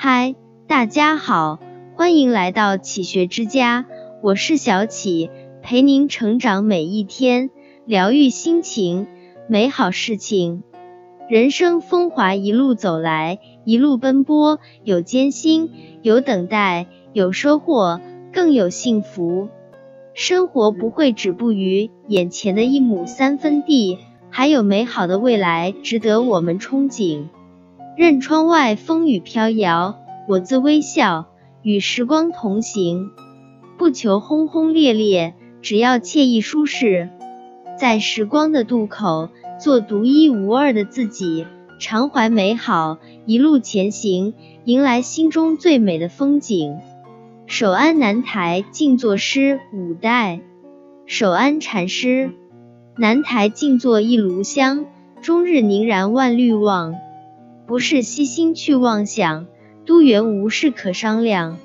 [0.00, 0.36] 嗨，
[0.68, 1.58] 大家好，
[1.96, 3.84] 欢迎来到启学之家，
[4.22, 5.28] 我是小启，
[5.60, 7.50] 陪您成长每一天，
[7.84, 9.08] 疗愈心情，
[9.48, 10.62] 美好事情。
[11.28, 15.72] 人生风华一路走来，一路奔波，有艰辛，
[16.02, 18.00] 有等待，有收获，
[18.32, 19.48] 更有幸福。
[20.14, 23.98] 生活不会止步于眼前的一亩三分地，
[24.30, 27.24] 还有美好的未来值得我们憧憬。
[27.98, 29.98] 任窗外风雨飘摇，
[30.28, 31.26] 我自微笑，
[31.62, 33.10] 与时光同行。
[33.76, 37.08] 不求轰轰烈烈，只要惬意舒适。
[37.76, 41.44] 在时光的渡口，做独一无二的自己，
[41.80, 44.32] 常怀美好，一路前行，
[44.64, 46.78] 迎来心中最美的风景。
[47.46, 50.38] 守安南台静坐诗五代，
[51.06, 52.30] 守安禅师。
[52.96, 54.86] 南台静坐一炉香，
[55.20, 56.94] 终日凝然万虑望。
[57.68, 59.46] 不是悉心去妄想，
[59.84, 61.58] 都缘无事可商量。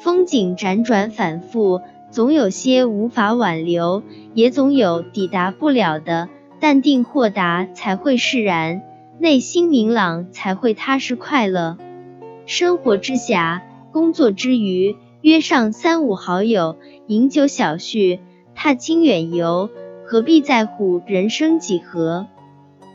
[0.00, 1.80] 风景辗转反复，
[2.10, 4.02] 总有些无法挽留，
[4.34, 6.28] 也总有抵达不了的。
[6.58, 8.82] 淡定豁达才会释然，
[9.20, 11.78] 内心明朗才会踏实快乐。
[12.46, 13.60] 生活之暇，
[13.92, 18.18] 工作之余，约上三五好友，饮酒小叙，
[18.56, 19.70] 踏青远游，
[20.04, 22.26] 何必在乎人生几何？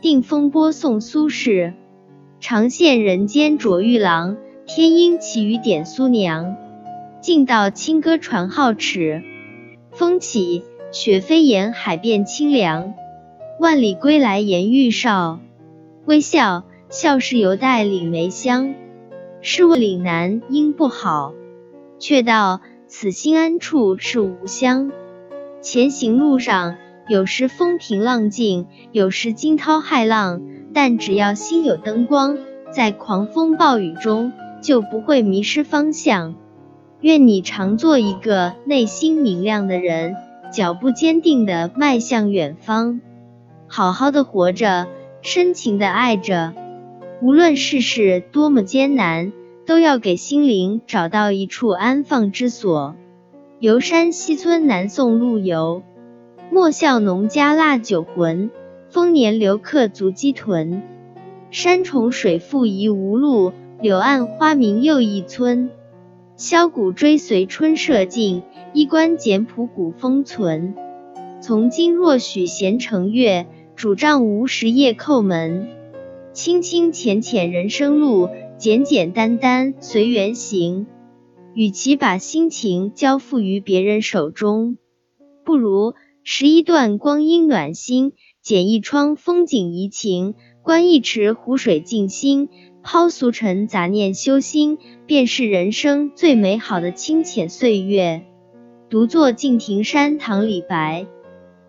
[0.02, 1.72] 定风波送苏轼。
[2.46, 6.56] 长羡人间卓玉郎，天鹰奇雨点苏娘。
[7.22, 9.22] 尽道清歌传皓齿，
[9.92, 12.92] 风起雪飞沿海变清凉。
[13.58, 15.40] 万里归来颜玉少，
[16.04, 18.74] 微笑笑是犹带岭梅香。
[19.40, 21.32] 试问岭南应不好，
[21.98, 24.92] 却道此心安处是吾乡。
[25.62, 26.76] 前行路上，
[27.08, 30.42] 有时风平浪静，有时惊涛骇浪。
[30.72, 32.36] 但只要心有灯光，
[32.72, 36.34] 在狂风暴雨中就不会迷失方向。
[37.00, 40.16] 愿你常做一个内心明亮的人，
[40.50, 43.00] 脚步坚定的迈向远方，
[43.68, 44.88] 好好的活着，
[45.22, 46.54] 深情的爱着。
[47.22, 49.32] 无论世事多么艰难，
[49.66, 52.96] 都要给心灵找到一处安放之所。
[53.60, 55.82] 游山西村南宋陆游，
[56.54, 58.48] 莫笑农家腊酒浑。
[58.88, 60.82] 丰年留客足鸡豚，
[61.50, 65.70] 山重水复疑无路，柳暗花明又一村。
[66.36, 70.76] 箫鼓追随春社近，衣冠简朴古风存。
[71.40, 75.66] 从今若许闲乘月，拄杖无时夜叩门。
[76.32, 78.28] 清清浅浅人生路，
[78.58, 80.86] 简简单单随缘行。
[81.52, 84.78] 与其把心情交付于别人手中，
[85.44, 88.12] 不如拾一段光阴暖心。
[88.42, 92.50] 剪一窗风景怡情，观一池湖水静心，
[92.82, 94.76] 抛俗尘杂念修心，
[95.06, 98.26] 便是人生最美好的清浅岁月。
[98.90, 101.06] 独坐敬亭山，唐李白。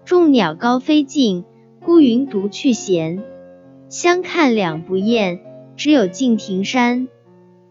[0.04, 1.46] 众鸟高飞尽，
[1.82, 3.24] 孤云独去闲。
[3.88, 5.40] 相看两不厌，
[5.78, 7.08] 只有敬亭山。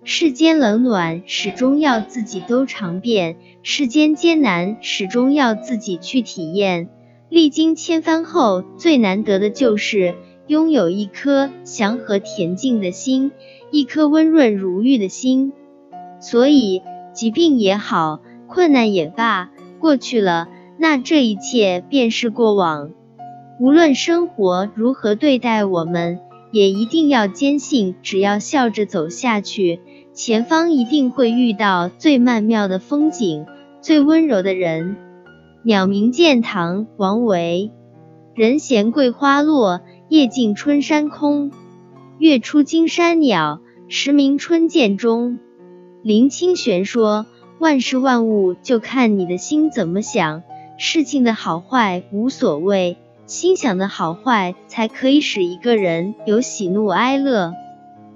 [0.07, 6.91] 世间冷暖，始终要自己都尝遍；世间艰难，始终要自己去体验。
[7.31, 10.15] 历经千帆后，最难得的就是
[10.47, 13.33] 拥有一颗祥和恬静的心，
[13.71, 15.55] 一颗温润如玉的心。
[16.21, 16.83] 所以，
[17.15, 20.49] 疾病也好，困难也罢，过去了，
[20.79, 22.91] 那这一切便是过往。
[23.59, 26.21] 无论生活如何对待我们，
[26.53, 29.81] 也一定要坚信，只要笑着走下去，
[30.15, 33.47] 前方一定会遇到最曼妙的风景，
[33.81, 34.95] 最温柔的人。
[35.65, 37.73] 鸟鸣涧塘，王维。
[38.33, 41.51] 人闲桂花落，夜静春山空。
[42.19, 45.41] 月出惊山鸟，时鸣春涧中。
[46.05, 47.27] 林清玄说
[47.59, 50.45] ：“万事万物就看你的心怎么想，
[50.79, 57.53] 事情的好坏无所谓，心想的好坏才可以使一个人有喜怒哀乐。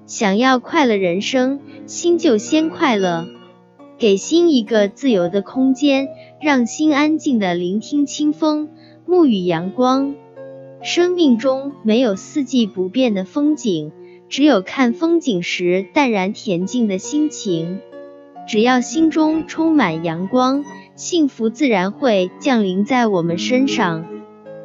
[0.08, 3.28] 想要快乐人生，心就先快乐。”
[3.98, 6.08] 给心一个自由的空间，
[6.40, 8.70] 让心安静的聆听清风、
[9.06, 10.14] 沐浴阳光。
[10.80, 13.92] 生命中没有四季不变的风景，
[14.30, 17.80] 只有看风景时淡然恬静的心情。
[18.46, 20.64] 只要心中充满阳光，
[20.94, 24.06] 幸福自然会降临在我们身上。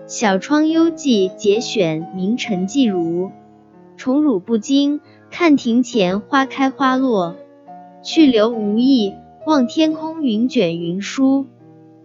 [0.07, 3.31] 小窗幽记节选，明晨记如。
[3.95, 5.01] 宠辱不惊，
[5.35, 7.35] 看庭前花开花落。
[8.03, 9.15] 去留无意。
[9.47, 11.47] 望天空，云卷云舒。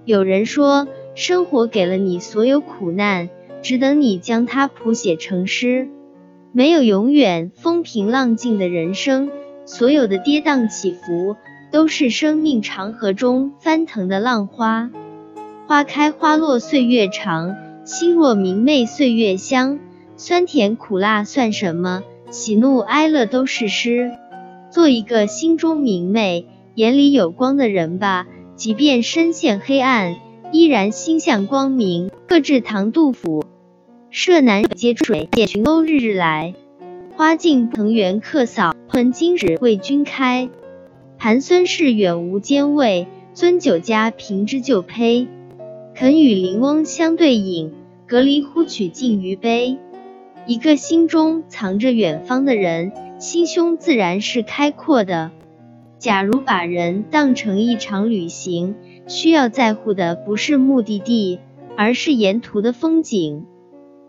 [0.06, 3.28] 有人说，生活给了你所有苦难，
[3.60, 5.90] 只等你将它谱写成诗。
[6.52, 9.30] 没有永远风平浪静的人生，
[9.66, 11.36] 所有的跌宕起伏，
[11.70, 14.90] 都是生命长河中翻腾的浪花。
[15.66, 17.54] 花开花落岁月长，
[17.84, 19.78] 心若明媚岁月香。
[20.16, 22.02] 酸甜苦辣算什么？
[22.30, 24.12] 喜怒哀乐都是诗。
[24.70, 30.16] 做一个心中明媚、眼里有光的人吧，即便身陷黑暗，
[30.52, 32.10] 依然心向光明。
[32.26, 33.44] 各至唐杜甫。
[34.10, 36.54] 舍南皆水，夜群鸥日日来。
[37.16, 40.50] 花径藤原客扫，喷金纸为君开。
[41.16, 45.26] 盘孙氏远无兼味，樽酒家贫之就胚。
[45.94, 47.72] 肯与邻翁相对饮，
[48.06, 49.78] 隔篱呼取尽余杯。
[50.48, 52.90] 一个心中藏着远方的人，
[53.20, 55.30] 心胸自然是开阔的。
[55.98, 58.74] 假如把人当成一场旅行，
[59.06, 61.38] 需要在乎的不是目的地，
[61.76, 63.44] 而是沿途的风景。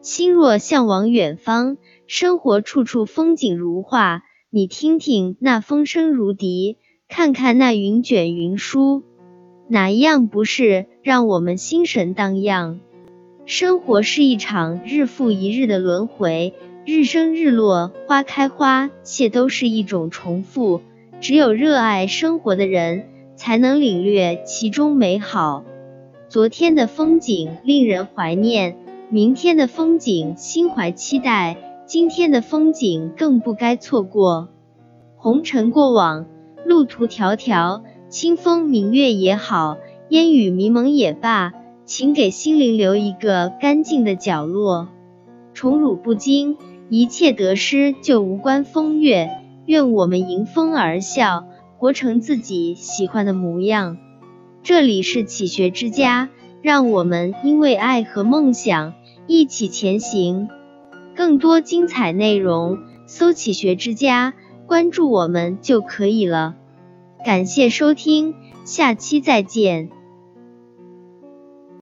[0.02, 1.76] 心若向往远方，
[2.08, 4.24] 生活处处风景如画。
[4.50, 6.78] 你听听那风声如笛，
[7.10, 9.04] 看看那云卷云舒，
[9.68, 12.80] 哪一样不是让我们心神荡漾？
[13.50, 16.54] 生活是一场日复一日的轮回，
[16.86, 20.82] 日升日落，花开花谢，都是一种重复。
[21.20, 23.06] 只有热爱生活的人，
[23.36, 25.64] 才能领略其中美好。
[26.28, 28.78] 昨天的风景令人怀念，
[29.10, 31.58] 明天的风景心怀期待，
[31.88, 34.50] 今天的风景更不该错过。
[35.18, 36.28] 红尘过往，
[36.66, 39.80] 路途迢迢，清风明月也好，
[40.10, 41.54] 烟雨迷蒙也罢。
[41.90, 44.90] 请给心灵留一个干净的角落，
[45.56, 46.56] 宠辱不惊，
[46.88, 49.32] 一切得失就无关风月。
[49.66, 51.46] 愿我们迎风而笑，
[51.80, 53.98] 活成自己喜欢的模样。
[54.62, 56.30] 这里是启学之家，
[56.62, 58.94] 让我们因为爱和梦想
[59.26, 60.48] 一起前行。
[61.16, 62.78] 更多精彩内容，
[63.08, 64.36] 搜“启学之家”，
[64.68, 66.54] 关注我们就可以了。
[67.26, 69.90] 感谢收听，下期再见。